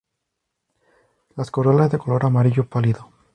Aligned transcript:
Las 1.35 1.51
corolas 1.51 1.91
de 1.91 1.99
color 1.99 2.25
amarillo 2.25 2.67
pálido. 2.67 3.11